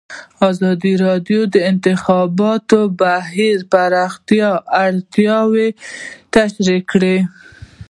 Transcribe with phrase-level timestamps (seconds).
[0.49, 4.49] ازادي راډیو د د انتخاباتو بهیر د پراختیا
[4.85, 5.67] اړتیاوې
[6.33, 7.17] تشریح کړي.